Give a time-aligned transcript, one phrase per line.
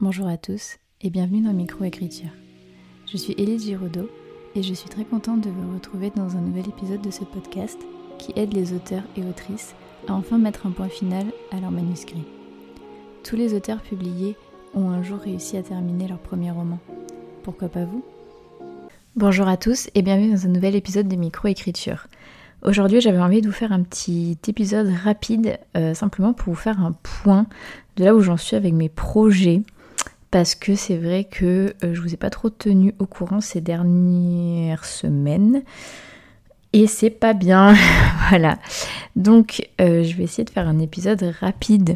[0.00, 2.30] Bonjour à tous et bienvenue dans Microécriture.
[3.10, 4.08] Je suis Élise Giraudot
[4.54, 7.80] et je suis très contente de vous retrouver dans un nouvel épisode de ce podcast
[8.16, 9.74] qui aide les auteurs et autrices
[10.06, 12.22] à enfin mettre un point final à leur manuscrit.
[13.24, 14.36] Tous les auteurs publiés
[14.72, 16.78] ont un jour réussi à terminer leur premier roman.
[17.42, 18.04] Pourquoi pas vous?
[19.16, 22.06] Bonjour à tous et bienvenue dans un nouvel épisode de Microécriture.
[22.62, 26.80] Aujourd'hui, j'avais envie de vous faire un petit épisode rapide, euh, simplement pour vous faire
[26.80, 27.46] un point
[27.96, 29.64] de là où j'en suis avec mes projets
[30.30, 33.60] parce que c'est vrai que euh, je vous ai pas trop tenu au courant ces
[33.60, 35.62] dernières semaines
[36.72, 37.74] et c'est pas bien.
[38.28, 38.58] voilà.
[39.16, 41.94] Donc euh, je vais essayer de faire un épisode rapide.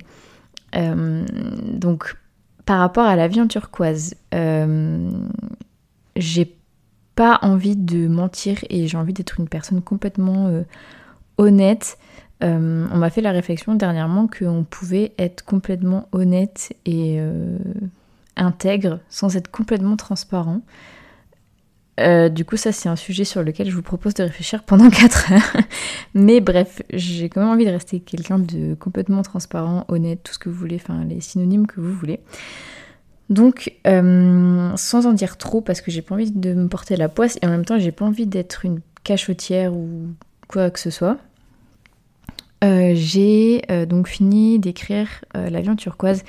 [0.75, 1.25] Euh,
[1.73, 2.17] donc
[2.65, 4.15] par rapport à la en turquoise,
[6.17, 6.57] j'ai
[7.15, 10.63] pas envie de mentir et j'ai envie d'être une personne complètement
[11.39, 11.99] honnête.
[12.41, 17.21] on m'a fait la réflexion dernièrement qu'on pouvait être complètement honnête et
[18.37, 20.63] intègre sans être complètement transparent.
[22.01, 24.89] Euh, du coup, ça, c'est un sujet sur lequel je vous propose de réfléchir pendant
[24.91, 25.57] 4 heures.
[26.15, 30.39] Mais bref, j'ai quand même envie de rester quelqu'un de complètement transparent, honnête, tout ce
[30.39, 32.21] que vous voulez, enfin, les synonymes que vous voulez.
[33.31, 37.09] Donc, euh, sans en dire trop, parce que j'ai pas envie de me porter la
[37.09, 40.09] poisse et en même temps, j'ai pas envie d'être une cachotière ou
[40.49, 41.19] quoi que ce soit.
[42.65, 46.23] Euh, j'ai donc fini d'écrire L'avion turquoise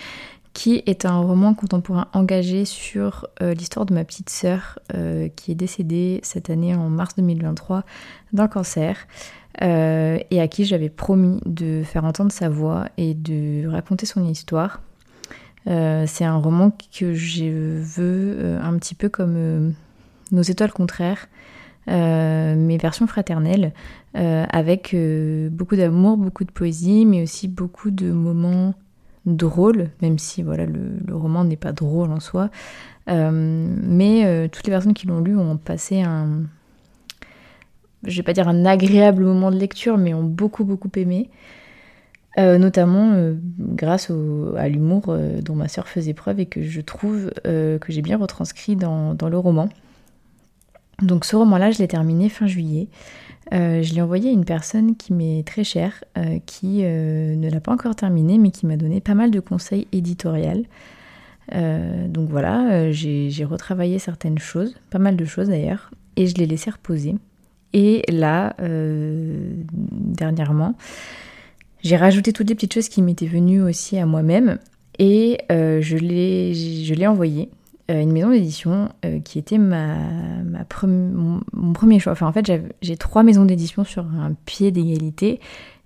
[0.53, 5.51] qui est un roman contemporain engagé sur euh, l'histoire de ma petite sœur euh, qui
[5.51, 7.83] est décédée cette année en mars 2023
[8.33, 9.07] d'un cancer
[9.61, 14.27] euh, et à qui j'avais promis de faire entendre sa voix et de raconter son
[14.27, 14.81] histoire.
[15.65, 19.73] C'est un roman que je veux un petit peu comme
[20.33, 21.29] Nos étoiles contraires,
[21.87, 23.71] mes versions fraternelles,
[24.13, 24.93] avec
[25.51, 28.73] beaucoup d'amour, beaucoup de poésie, mais aussi beaucoup de moments
[29.25, 32.49] drôle, même si voilà le, roman n'est pas drôle en soi.
[33.09, 36.43] Euh, mais euh, toutes les personnes qui l'ont lu ont passé un,
[38.03, 41.29] je vais pas dire un agréable moment de lecture, mais ont beaucoup beaucoup aimé.
[42.39, 43.15] Euh, notamment
[43.59, 44.11] grâce
[44.57, 48.75] à l'humour dont ma sœur faisait preuve et que je trouve que j'ai bien retranscrit
[48.75, 49.69] dans, dans, le roman.
[51.03, 52.87] Donc ce roman-là, je l'ai terminé fin juillet.
[53.53, 57.49] Euh, je l'ai envoyé à une personne qui m'est très chère, euh, qui euh, ne
[57.49, 60.63] l'a pas encore terminé, mais qui m'a donné pas mal de conseils éditoriaux.
[61.51, 66.69] donc voilà, j'ai retravaillé certaines choses, pas mal de choses d'ailleurs, et je l'ai laissé
[66.69, 67.15] reposer.
[67.73, 70.75] Et là, dernièrement,
[71.83, 74.57] j'ai rajouté toutes les petites choses qui m'étaient venues aussi à moi-même,
[74.99, 77.49] et je l'ai envoyé.
[77.91, 79.97] Euh, une maison d'édition euh, qui était ma,
[80.83, 82.13] mon, premier choix.
[82.13, 82.49] Enfin, en fait,
[82.81, 85.41] j'ai trois maisons d'édition sur un pied d'égalité,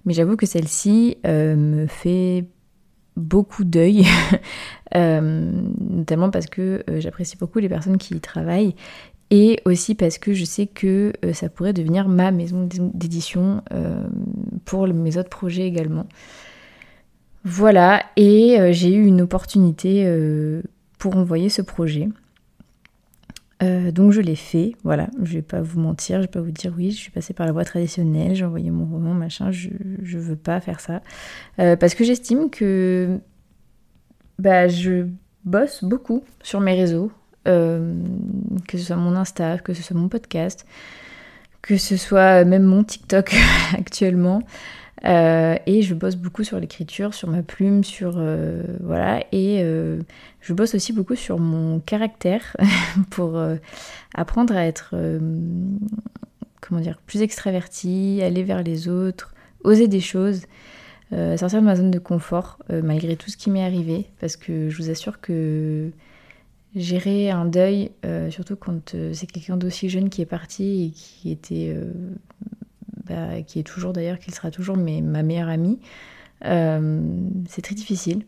[0.05, 2.45] mais j'avoue que celle-ci euh, me fait
[3.15, 4.05] beaucoup d'œil,
[4.93, 8.75] notamment parce que j'apprécie beaucoup les personnes qui y travaillent
[9.31, 13.63] et aussi parce que je sais que ça pourrait devenir ma maison d'édition
[14.65, 16.05] pour mes autres projets également.
[17.43, 20.05] Voilà, et j'ai eu une opportunité
[20.97, 22.09] pour envoyer ce projet.
[23.63, 26.51] Euh, donc je l'ai fait, voilà, je vais pas vous mentir, je vais pas vous
[26.51, 29.69] dire oui, je suis passée par la voie traditionnelle, j'ai envoyé mon roman, machin, je,
[30.03, 31.01] je veux pas faire ça.
[31.59, 33.19] Euh, parce que j'estime que
[34.37, 35.07] bah, je
[35.43, 37.11] bosse beaucoup sur mes réseaux,
[37.47, 37.95] euh,
[38.67, 40.67] que ce soit mon Insta, que ce soit mon podcast,
[41.63, 43.33] que ce soit même mon TikTok
[43.73, 44.43] actuellement.
[45.05, 50.01] Euh, et je bosse beaucoup sur l'écriture, sur ma plume, sur euh, voilà, et euh,
[50.41, 52.57] je bosse aussi beaucoup sur mon caractère
[53.09, 53.39] pour
[54.15, 54.95] apprendre à être
[56.61, 60.41] comment dire plus extraverti, aller vers les autres, oser des choses,
[61.11, 64.77] sortir de ma zone de confort malgré tout ce qui m'est arrivé, parce que je
[64.81, 65.91] vous assure que
[66.75, 67.91] gérer un deuil,
[68.29, 71.75] surtout quand c'est quelqu'un d'aussi jeune qui est parti et qui était
[73.45, 75.79] qui est toujours d'ailleurs, qui sera toujours ma meilleure amie,
[76.45, 77.01] euh,
[77.47, 78.25] c'est très difficile.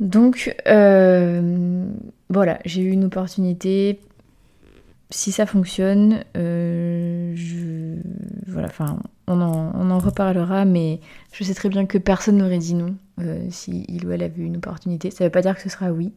[0.00, 1.86] Donc euh,
[2.28, 4.00] voilà, j'ai eu une opportunité.
[5.10, 7.34] Si ça fonctionne, euh,
[8.48, 8.98] voilà, enfin,
[9.28, 11.00] on en, on en, reparlera, mais
[11.32, 12.96] je sais très bien que personne n'aurait dit non
[13.50, 15.10] si il ou elle avait eu une opportunité.
[15.10, 16.12] Ça ne veut pas dire que ce sera oui.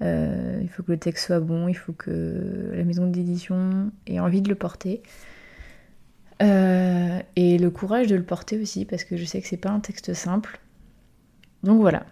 [0.00, 4.40] il faut que le texte soit bon, il faut que la maison d'édition ait envie
[4.40, 5.02] de le porter.
[6.42, 9.70] Euh, et le courage de le porter aussi, parce que je sais que c'est pas
[9.70, 10.60] un texte simple.
[11.62, 12.04] Donc voilà.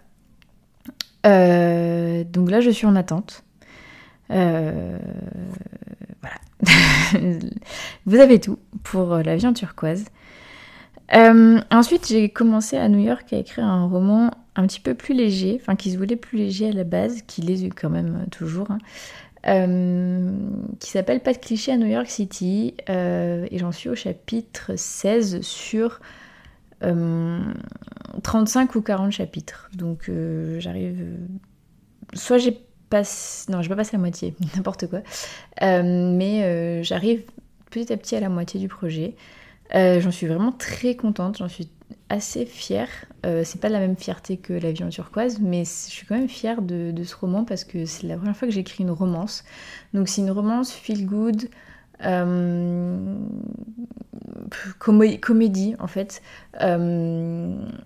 [1.25, 3.43] Euh, donc là, je suis en attente.
[4.31, 4.97] Euh,
[6.21, 6.37] voilà.
[8.05, 10.05] Vous avez tout pour la vie turquoise.
[11.11, 15.57] ensuite, j'ai commencé à New York à écrire un roman un petit peu plus léger,
[15.61, 18.77] enfin qui se voulait plus léger à la base, qui l'est quand même toujours, hein.
[19.43, 25.41] Qui s'appelle Pas de cliché à New York City, et j'en suis au chapitre 16
[25.41, 25.99] sur
[26.81, 29.69] 35 ou 40 chapitres.
[29.73, 30.11] Donc
[30.59, 31.17] j'arrive...
[32.13, 32.61] soit j'ai
[33.49, 34.99] non, je vais pas passer la moitié, n'importe quoi.
[35.61, 37.23] Euh, mais euh, j'arrive
[37.69, 39.15] petit à petit à la moitié du projet.
[39.75, 41.69] Euh, j'en suis vraiment très contente, j'en suis
[42.11, 42.89] assez fière.
[43.23, 46.27] c'est pas la même fierté que La vie en turquoise, mais je suis quand même
[46.27, 49.43] fière de, ce roman parce que c'est la première fois que j'écris une romance.
[49.93, 51.49] Donc c'est une romance feel good,
[54.79, 56.21] comédie en fait,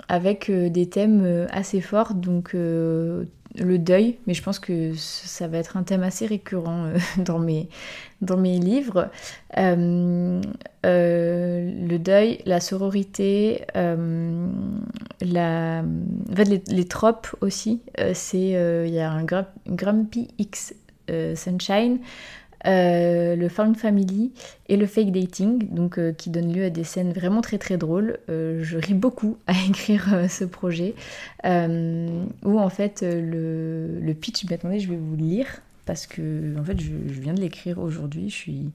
[0.08, 2.14] avec des thèmes assez forts.
[2.14, 2.56] Donc
[3.58, 7.40] le deuil, mais je pense que ça va être un thème assez récurrent euh, dans,
[7.40, 7.70] mes,
[8.22, 9.10] dans mes livres.
[9.58, 10.42] Euh,
[10.86, 15.82] euh, le deuil, la sororité, la...
[15.82, 17.82] En fait, les, tropes aussi.
[18.14, 19.26] c'est Il y a un
[19.68, 20.74] Grumpy X
[21.08, 22.00] Sunshine,
[22.66, 24.32] euh, le found family
[24.70, 27.78] et le fake dating, donc euh, qui donne lieu à des scènes vraiment très très
[27.78, 28.18] drôles.
[28.30, 30.96] Euh, je ris beaucoup à écrire ce projet,
[31.44, 35.48] où en fait le, pitch, mais attendez, je vais vous le lire
[35.86, 36.92] parce que en fait je,
[37.22, 38.30] viens de l'écrire aujourd'hui.
[38.30, 38.72] Je suis,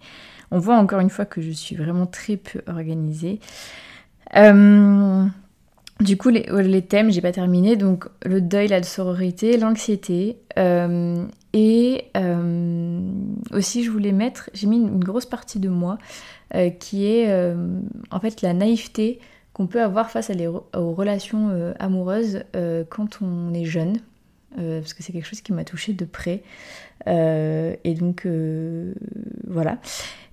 [0.53, 3.41] on voit encore une fois que je suis vraiment très peu organisée.
[6.01, 7.77] Du coup, les, les thèmes, j'ai pas terminé.
[7.77, 10.39] Donc, le deuil, la sororité, l'anxiété.
[11.53, 13.01] Et euh,
[13.53, 15.99] aussi, je voulais mettre, j'ai mis une, grosse partie de moi
[16.55, 17.33] euh, qui est
[18.11, 19.19] en fait la naïveté
[19.53, 20.31] qu'on peut avoir face
[20.75, 22.45] aux relations amoureuses
[22.89, 23.99] quand on est jeune.
[24.57, 26.43] parce que c'est quelque chose qui m'a touchée de près.
[27.07, 28.27] et donc,
[29.47, 29.79] voilà.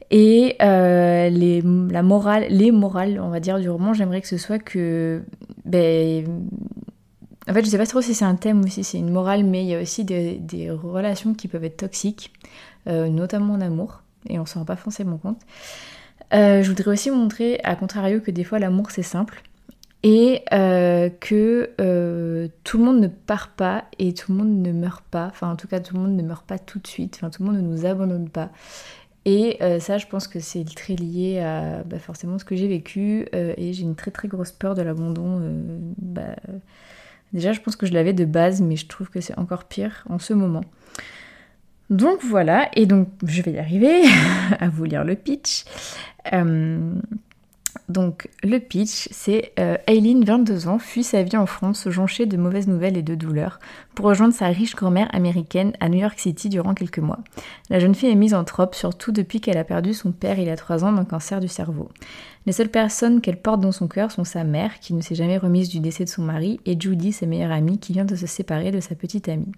[0.10, 4.38] Et euh, les, la morale, les morales, on va dire, du roman, j'aimerais que ce
[4.38, 5.22] soit que.
[5.66, 6.26] Ben,
[7.48, 9.44] en fait, je sais pas trop si c'est un thème ou si c'est une morale,
[9.44, 12.34] mais il y a aussi des, relations qui peuvent être toxiques,
[12.88, 15.42] euh, notamment en amour, et on s'en rend pas forcément compte.
[16.34, 19.42] Euh, je voudrais aussi montrer, à contrario, que des fois l'amour c'est simple
[20.04, 20.44] et
[21.20, 21.72] que
[22.64, 25.28] tout le monde ne part pas et tout le monde ne meurt pas.
[25.28, 27.16] Enfin, en tout cas, tout le monde ne meurt pas tout de suite.
[27.18, 28.52] Enfin, tout le monde ne nous abandonne pas.
[29.28, 32.70] Et euh, ça, je pense que c'est très lié à bah, forcément ce que j'ai
[32.70, 33.28] vécu.
[33.36, 35.42] Euh, et j'ai une très très grosse peur de l'abandon.
[35.42, 36.38] Euh, bah,
[37.34, 40.04] déjà, je pense que je l'avais de base, mais je trouve que c'est encore pire
[40.10, 40.64] en ce moment.
[41.90, 44.04] Donc voilà, et donc je vais y arriver
[44.60, 45.64] à vous lire le pitch.
[47.90, 52.36] Donc le pitch, c'est euh, Aileen, 22 ans, fuit sa vie en France, jonchée de
[52.36, 53.60] mauvaises nouvelles et de douleurs,
[53.96, 57.20] pour rejoindre sa riche grand-mère américaine à New York City durant quelques mois.
[57.70, 60.58] La jeune fille est trope, surtout depuis qu'elle a perdu son père il y a
[60.58, 61.90] 3 ans d'un cancer du cerveau.
[62.48, 65.38] Les seules personnes qu'elle porte dans son cœur sont sa mère, qui ne s'est jamais
[65.38, 68.26] remise du décès de son mari, et Judy, sa meilleure amie, qui vient de se
[68.26, 69.52] séparer de sa petite amie.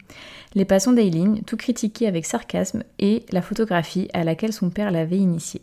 [0.55, 5.19] Les passants d'Aileen, tout critiqués avec sarcasme, et la photographie à laquelle son père l'avait
[5.19, 5.61] initiée.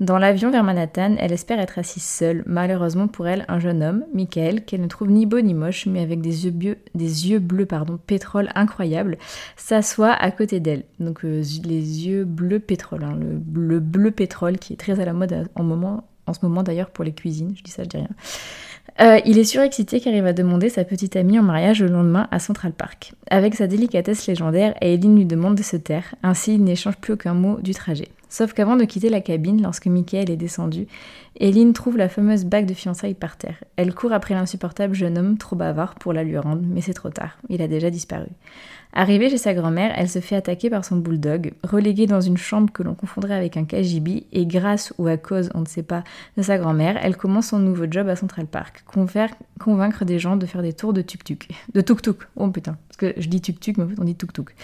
[0.00, 2.42] Dans l'avion vers Manhattan, elle espère être assise seule.
[2.46, 6.00] Malheureusement pour elle, un jeune homme, Michael, qu'elle ne trouve ni beau ni moche, mais
[6.00, 9.18] avec des yeux, des yeux bleus pardon, pétrole incroyables,
[9.56, 10.84] s'assoit à côté d'elle.
[10.98, 13.18] Donc euh, les yeux bleus pétrole, hein,
[13.52, 16.90] le, bleu pétrole qui est très à la mode en moment en ce moment d'ailleurs
[16.90, 18.08] pour les cuisines, je dis ça, je dis rien.
[19.00, 22.28] Euh, il est surexcité car il va demander sa petite amie en mariage le lendemain
[22.30, 23.14] à Central Park.
[23.28, 27.34] Avec sa délicatesse légendaire, Aileen lui demande de se taire, ainsi il n'échange plus aucun
[27.34, 28.08] mot du trajet.
[28.28, 30.86] Sauf qu'avant de quitter la cabine, lorsque Michael est descendu,
[31.40, 33.64] Aileen trouve la fameuse bague de fiançailles par terre.
[33.76, 37.10] Elle court après l'insupportable jeune homme trop bavard pour la lui rendre, mais c'est trop
[37.10, 38.28] tard, il a déjà disparu.
[38.96, 42.72] Arrivée chez sa grand-mère, elle se fait attaquer par son bulldog, reléguée dans une chambre
[42.72, 46.04] que l'on confondrait avec un KGB, et grâce ou à cause, on ne sait pas,
[46.36, 48.84] de sa grand-mère, elle commence son nouveau job à Central Park,
[49.58, 51.48] convaincre des gens de faire des tours de tuk-tuk.
[51.74, 54.54] De tuk-tuk, oh putain, parce que je dis tuk-tuk, mais on dit tuk-tuk.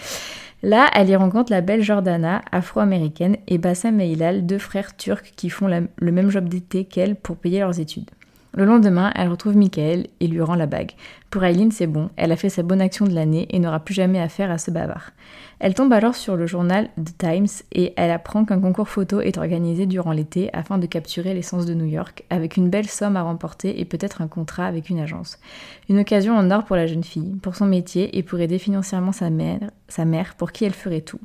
[0.63, 5.49] Là, elle y rencontre la belle Jordana, afro-américaine, et Bassam et deux frères turcs qui
[5.49, 8.09] font le même job qu'elle pour payer leurs études.
[8.53, 10.91] Le lendemain, elle retrouve Michael et lui rend la bague.
[11.29, 13.93] Pour Aileen, c'est bon, elle a fait sa bonne action de l'année et n'aura plus
[13.93, 15.11] jamais affaire à ce bavard.
[15.59, 19.37] Elle tombe alors sur le journal The Times et elle apprend qu'un concours photo est
[19.37, 23.21] organisé durant l'été afin de capturer l'essence de New York, avec une belle somme à
[23.21, 25.39] remporter et peut-être un contrat avec une agence.
[25.87, 29.13] Une occasion en or pour la jeune fille, pour son métier et pour aider financièrement
[29.13, 31.21] sa mère, sa mère pour qui elle ferait tout.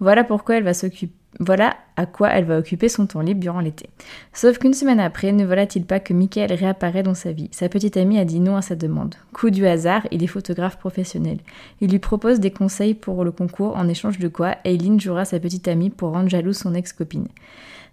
[0.00, 3.60] Voilà pourquoi elle va s'occuper voilà à quoi elle va occuper son temps libre durant
[3.60, 3.88] l'été.
[4.32, 7.48] Sauf qu'une semaine après, ne voilà-t-il pas que Michael réapparaît dans sa vie?
[7.52, 9.14] Sa petite amie a dit non à sa demande.
[9.32, 11.38] Coup du hasard, il est photographe professionnel.
[11.80, 15.38] Il lui propose des conseils pour le concours en échange de quoi Aileen jouera sa
[15.38, 17.28] petite amie pour rendre jalouse son ex-copine.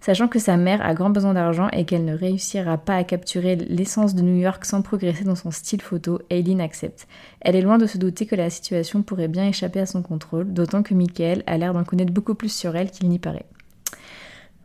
[0.02, 3.54] Sachant que sa mère a grand besoin d'argent et qu'elle ne réussira pas à capturer
[3.54, 7.06] l'essence de New York sans progresser dans son style photo, Aileen accepte.
[7.40, 10.52] Elle est loin de se douter que la situation pourrait bien échapper à son contrôle,
[10.52, 13.46] d'autant que Michael a l'air d'en connaître beaucoup plus sur elle qu'il n'y paraît.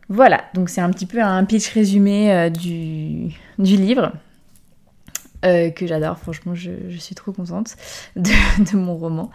[0.08, 4.10] Voilà, donc c'est un petit peu un pitch résumé euh, du, livre.
[5.44, 7.76] Euh, que j'adore, franchement, je, suis trop contente
[8.16, 9.30] de, mon roman.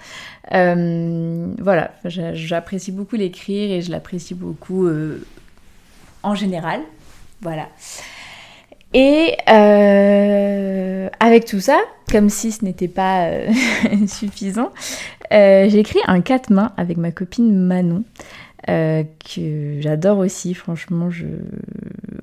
[0.52, 4.90] Euh, voilà, j'apprécie beaucoup l'écrire et je l'apprécie beaucoup
[6.24, 6.82] en général.
[7.42, 7.70] Voilà.
[8.94, 9.36] Et
[11.20, 11.80] avec tout ça,
[12.12, 13.30] comme si ce n'était pas
[14.08, 14.72] suffisant,
[15.32, 18.04] j'ai écrit un quatre mains avec ma copine Manon.
[18.68, 21.26] que j'adore aussi, franchement, je...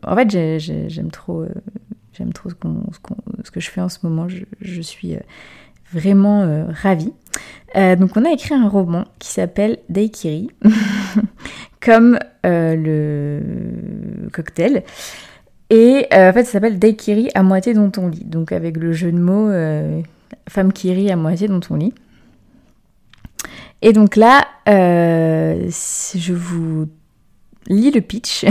[0.07, 0.31] En fait,
[0.61, 1.45] j'aime trop
[2.21, 4.27] J'aime trop ce, que je fais en ce moment.
[4.61, 5.21] Je, suis euh,
[5.93, 7.15] vraiment euh, ravie.
[7.77, 10.51] Euh, donc on a écrit un roman qui s'appelle Daikiri,
[11.81, 13.41] comme le
[14.33, 14.83] cocktail.
[15.71, 18.25] Et en fait ça s'appelle Daikiri à moitié dont on lit.
[18.25, 19.51] Donc avec le jeu de mots
[20.49, 21.95] femme kiri à moitié dont on lit.
[23.83, 26.89] Et donc là, je vous
[27.69, 28.45] lis le pitch.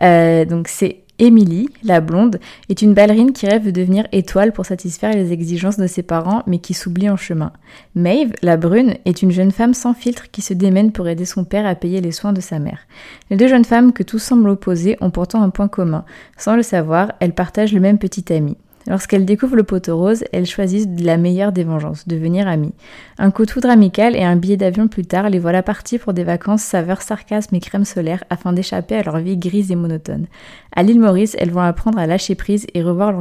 [0.48, 5.12] donc c'est Emily, la blonde, est une ballerine qui rêve de devenir étoile pour satisfaire
[5.12, 7.52] les exigences de ses parents mais qui s'oublie en chemin.
[7.94, 11.44] Maeve, la brune, est une jeune femme sans filtre qui se démène pour aider son
[11.44, 12.86] père à payer les soins de sa mère.
[13.30, 16.04] Les deux jeunes femmes que tout semble opposer ont pourtant un point commun.
[16.36, 18.56] Sans le savoir, elles partagent le même petit ami.
[18.88, 22.72] Lorsqu'elle découvre le poteau rose, elles choisissent la meilleure des vengeances, devenir amies.
[23.18, 26.14] Un coup de foudre amical et un billet d'avion plus tard, les voilà partis pour
[26.14, 30.26] des vacances saveur sarcasme et crème solaire afin d'échapper à leur vie grise et monotone.
[30.74, 33.12] À l'île Maurice, elles vont apprendre à lâcher prise et revoir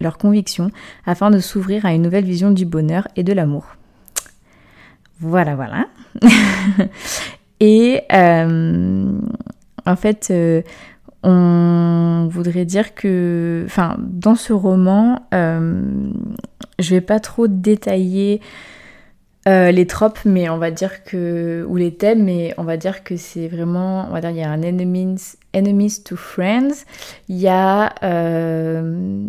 [0.00, 0.70] leurs convictions
[1.04, 3.66] afin de s'ouvrir à une nouvelle vision du bonheur et de l'amour.
[5.20, 5.86] Voilà, voilà.
[7.60, 9.18] et euh,
[9.84, 10.62] en fait, euh,
[11.22, 15.82] on voudrait dire que, enfin, dans ce roman, euh,
[16.78, 18.40] je vais pas trop détailler
[19.48, 23.02] euh, les tropes, mais on va dire que, ou les thèmes, mais on va dire
[23.02, 25.16] que c'est vraiment, on va dire, il y a un enemies,
[25.56, 26.84] enemies to friends,
[27.28, 29.22] il y a, euh,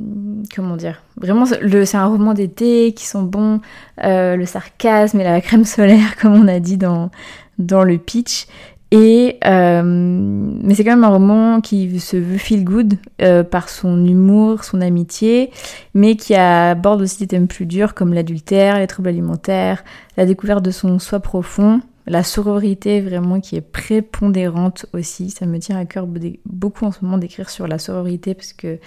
[0.55, 3.61] comment dire, vraiment, c'est un roman d'été qui sont bons,
[3.97, 7.09] le sarcasme et la crème solaire, comme on a dit dans
[7.57, 8.45] le pitch,
[8.91, 13.69] et euh, mais c'est quand même un roman qui se veut feel good euh, par
[13.69, 15.51] son humour, son amitié,
[15.93, 19.83] mais qui aborde aussi des thèmes plus durs comme l'adultère, les troubles alimentaires,
[20.17, 25.29] la découverte de son soi profond, la sororité vraiment qui est prépondérante aussi.
[25.29, 26.07] Ça me tient à cœur
[26.45, 28.79] beaucoup en ce moment d'écrire sur la sororité parce que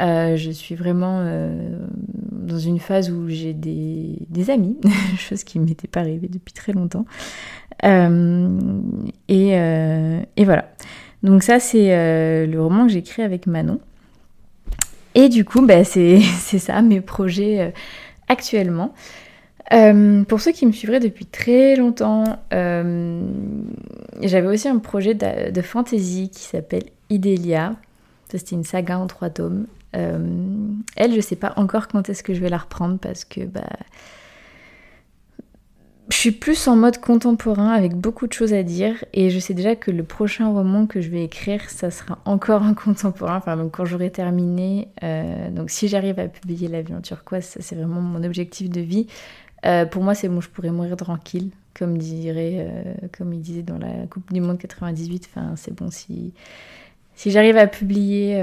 [0.00, 1.78] euh, je suis vraiment euh,
[2.32, 4.78] dans une phase où j'ai des, des, amis,
[5.18, 7.04] chose qui ne m'était pas arrivée depuis très longtemps.
[7.84, 8.58] Euh,
[9.30, 9.50] et,
[10.36, 10.70] et, voilà.
[11.22, 13.80] Donc ça, c'est le roman que j'écris avec Manon.
[15.14, 16.20] Et du coup, bah, c'est
[16.58, 17.72] ça, mes projets
[18.28, 18.92] actuellement.
[19.70, 26.42] pour ceux qui me suivraient depuis très longtemps, j'avais aussi un projet de, fantasy qui
[26.42, 27.76] s'appelle Idélia.
[28.28, 29.66] C'était une saga en trois tomes.
[29.96, 30.18] Euh,
[30.96, 33.68] elle, je sais pas encore quand est-ce que je vais la reprendre parce que bah,
[36.10, 39.54] je suis plus en mode contemporain avec beaucoup de choses à dire et je sais
[39.54, 43.36] déjà que le prochain roman que je vais écrire, ça sera encore un contemporain.
[43.36, 47.76] Enfin, donc quand j'aurai terminé, euh, donc si j'arrive à publier L'avion turquoise, ça c'est
[47.76, 49.06] vraiment mon objectif de vie.
[49.66, 52.66] Euh, pour moi, c'est bon, je pourrais mourir tranquille, comme dirait,
[53.16, 55.28] comme il disait dans la Coupe du Monde 98.
[55.30, 56.32] Enfin, c'est bon si
[57.14, 58.40] si j'arrive à publier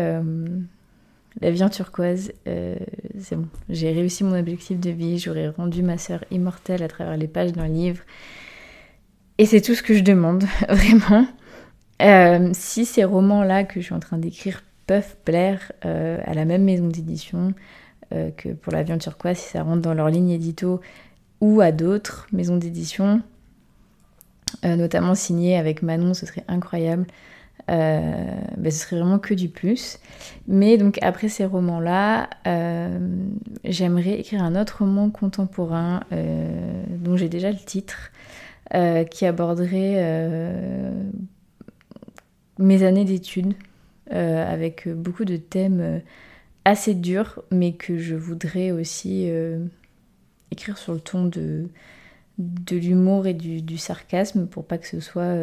[1.41, 2.75] la en turquoise, euh,
[3.19, 3.47] c'est bon.
[3.69, 7.53] J'ai réussi mon objectif de vie, j'aurais rendu ma sœur immortelle à travers les pages
[7.53, 8.01] d'un livre.
[9.37, 11.27] Et c'est tout ce que je demande, vraiment.
[12.01, 16.45] Euh, si ces romans-là que je suis en train d'écrire peuvent plaire euh, à la
[16.45, 17.53] même maison d'édition
[18.37, 20.79] que pour La en turquoise, si ça rentre dans leur ligne édito
[21.41, 23.21] ou à d'autres maisons d'édition,
[24.63, 27.05] notamment signées avec Manon, ce serait incroyable.
[27.69, 29.99] Euh, ben, ce serait vraiment que du plus.
[30.47, 32.97] Mais donc après ces romans-là, euh,
[33.65, 38.11] j'aimerais écrire un autre roman contemporain euh, dont j'ai déjà le titre,
[39.11, 40.03] qui aborderait
[42.59, 43.53] mes années d'études
[44.11, 46.01] avec beaucoup de thèmes
[46.65, 49.31] assez durs, mais que je voudrais aussi
[50.51, 51.69] écrire sur le ton de,
[52.39, 55.33] de l'humour et du, du, sarcasme pour pas que ce soit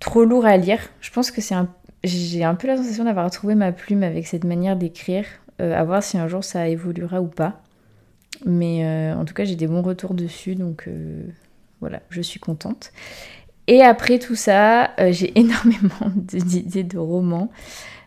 [0.00, 0.80] trop lourd à lire.
[1.00, 1.68] Je pense que c'est un...
[2.04, 5.24] J'ai un peu la sensation d'avoir retrouvé ma plume avec cette manière d'écrire,
[5.60, 7.60] euh, à voir si un jour ça évoluera ou pas.
[8.46, 11.26] Mais euh, en tout cas, j'ai des bons retours dessus, donc euh,
[11.80, 12.92] voilà, je suis contente.
[13.66, 17.50] Et après tout ça, j'ai énormément d'idées de romans.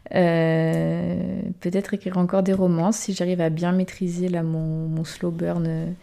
[0.10, 5.94] Peut-être écrire encore des romans si j'arrive à bien maîtriser mon, slow burn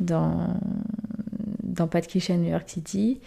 [0.00, 0.54] dans,
[1.62, 3.20] dans Pat à New York City.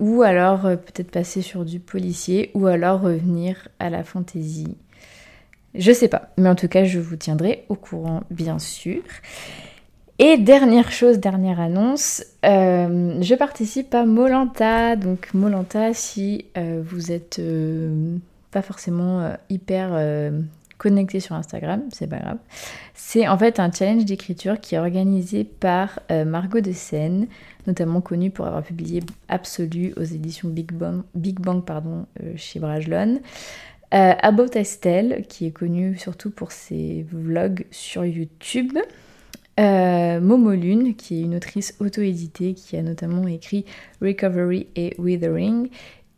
[0.00, 4.76] Ou alors peut-être passer sur du policier, ou alors revenir à la fantaisie.
[5.74, 9.02] Je sais pas, mais en tout cas, je vous tiendrai au courant, bien sûr.
[10.20, 14.94] Et dernière chose, dernière annonce, euh, je participe à Molanta.
[14.94, 18.16] Donc Molanta, si euh, vous êtes euh,
[18.52, 19.90] pas forcément hyper
[20.78, 22.38] connecté sur Instagram, c'est pas grave.
[22.94, 27.26] C'est en fait un challenge d'écriture qui est organisé par Margot de Seine,
[27.66, 33.20] notamment connue pour avoir publié Absolu aux éditions Big Bang, pardon, chez Brajlon.
[33.94, 38.76] Euh, About Estelle, qui est connue surtout pour ses vlogs sur YouTube.
[39.60, 43.64] Euh, Momo Lune, qui est une autrice auto-éditée, qui a notamment écrit
[44.02, 45.68] Recovery et Withering.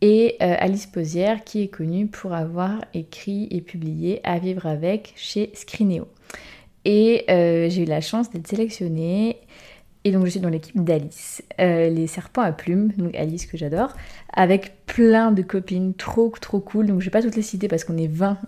[0.02, 5.12] Et euh, Alice Posière, qui est connue pour avoir écrit et publié À vivre avec
[5.16, 6.06] chez Scrineo.
[6.84, 9.38] Et j'ai eu la chance d'être sélectionnée
[10.06, 13.56] et donc je suis dans l'équipe d'Alice, euh, les serpents à plumes, donc Alice que
[13.56, 13.92] j'adore,
[14.32, 16.86] avec plein de copines trop trop cool.
[16.86, 18.38] Donc je vais pas toutes les citer parce qu'on est 20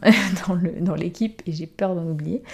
[0.83, 2.45] dans l'équipe et j'ai peur d'en oublier.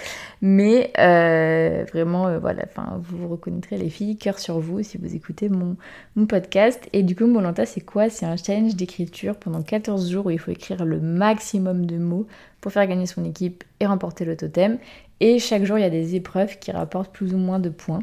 [0.41, 5.15] Mais euh, vraiment euh, voilà, enfin vous reconnaîtrez les filles, cœur sur vous si vous
[5.15, 5.77] écoutez mon,
[6.15, 6.89] mon podcast.
[6.91, 8.09] Et du coup Molanta c'est quoi?
[8.09, 12.25] C'est un challenge d'écriture pendant 14 jours où il faut écrire le maximum de mots
[12.59, 14.79] pour faire gagner son équipe et remporter le totem.
[15.19, 18.01] Et chaque jour il y a des épreuves qui rapportent plus ou moins de points.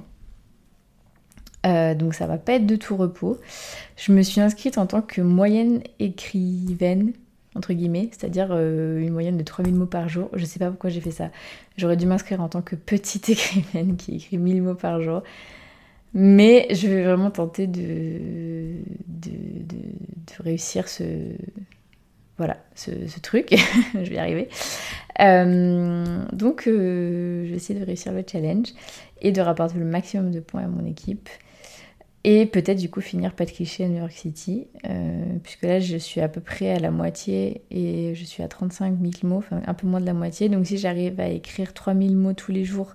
[1.65, 3.39] Euh, donc ça va pas être de tout repos.
[3.97, 7.13] Je me suis inscrite en tant que moyenne écrivaine,
[7.55, 10.29] entre guillemets, c'est-à-dire euh, une moyenne de 3000 mots par jour.
[10.35, 11.31] Je sais pas pourquoi j'ai fait ça.
[11.77, 15.23] J'aurais dû m'inscrire en tant que petite écrivaine qui écrit 1000 mots par jour.
[16.15, 18.75] Mais je vais vraiment tenter de,
[20.41, 21.05] réussir ce,
[22.37, 22.91] voilà, ce,
[23.21, 23.55] truc.
[23.95, 24.49] je vais y arriver.
[25.21, 28.69] Euh, donc, je vais essayer de réussir le challenge
[29.23, 31.31] et de rapporter le maximum de points à mon équipe.
[32.25, 35.81] Et peut-être du coup finir pas de cliché à New York City, euh, puisque là
[35.81, 39.39] je suis à peu près à la moitié et je suis à 35 000 mots,
[39.39, 40.49] enfin un peu moins de la moitié.
[40.49, 42.93] Donc si j'arrive à écrire 3000 mots tous les jours,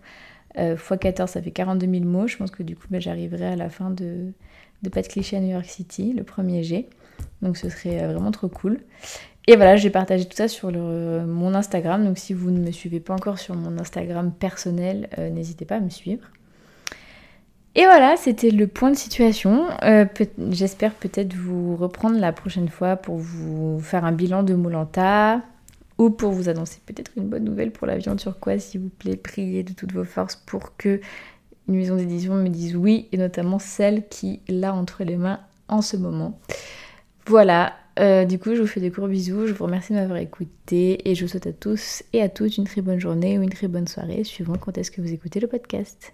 [0.57, 3.47] euh, x 14 ça fait 42 000 mots, je pense que du coup ben, j'arriverai
[3.47, 4.31] à la fin de,
[4.81, 6.87] de pas de cliché à New York City, le premier G.
[7.41, 8.79] Donc ce serait euh, vraiment trop cool.
[9.47, 12.03] Et voilà, j'ai partagé tout ça sur mon Instagram.
[12.03, 15.79] Donc si vous ne me suivez pas encore sur mon Instagram personnel, n'hésitez pas à
[15.79, 16.29] me suivre.
[17.77, 19.67] Et voilà, c'était le point de situation.
[19.83, 20.05] Euh,
[20.49, 25.43] j'espère peut-être vous reprendre la prochaine fois pour vous faire un bilan de Molanta
[25.99, 28.89] ou pour vous annoncer peut-être une bonne nouvelle pour la viande sur quoi, s'il vous
[28.89, 30.99] plaît, priez de toutes vos forces pour que
[31.67, 35.83] une maison d'édition me dise oui, et notamment celle qui l'a entre les mains en
[35.83, 36.39] ce moment.
[37.27, 40.17] Voilà, euh, du coup, je vous fais des gros bisous, je vous remercie de m'avoir
[40.17, 43.43] écouté et je vous souhaite à tous et à toutes une très bonne journée ou
[43.43, 46.13] une très bonne soirée, suivant quand est-ce que vous écoutez le podcast.